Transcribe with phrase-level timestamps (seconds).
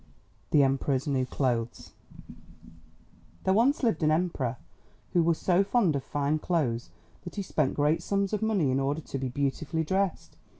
[0.49, 1.91] The Emperor's New Clothes
[3.43, 4.57] There once lived an Emperor
[5.13, 6.89] who was so fond of fine clothes
[7.23, 10.37] that he spent great sums of money in order to be beautifully dressed.